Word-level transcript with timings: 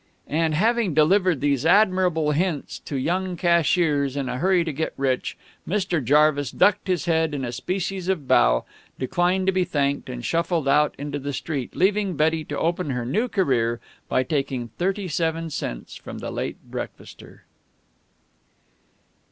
And, 0.29 0.55
having 0.55 0.95
delivered 0.95 1.41
these 1.41 1.63
admirable 1.63 2.31
hints 2.31 2.79
to 2.85 2.95
young 2.97 3.37
cashiers 3.37 4.17
in 4.17 4.29
a 4.29 4.39
hurry 4.39 4.63
to 4.63 4.73
get 4.73 4.93
rich, 4.97 5.37
Mr. 5.67 6.03
Jarvis 6.03 6.49
ducked 6.49 6.87
his 6.87 7.05
head 7.05 7.35
in 7.35 7.45
a 7.45 7.51
species 7.51 8.09
of 8.09 8.27
bow, 8.27 8.65
declined 8.97 9.45
to 9.45 9.53
be 9.53 9.63
thanked, 9.63 10.09
and 10.09 10.25
shuffled 10.25 10.67
out 10.67 10.95
into 10.97 11.19
the 11.19 11.33
street, 11.33 11.75
leaving 11.75 12.15
Betty 12.15 12.43
to 12.45 12.57
open 12.57 12.89
her 12.89 13.05
new 13.05 13.27
career 13.27 13.79
by 14.09 14.23
taking 14.23 14.69
thirty 14.69 15.07
seven 15.07 15.51
cents 15.51 15.97
from 15.97 16.17
the 16.17 16.31
late 16.31 16.57
breakfaster. 16.71 17.43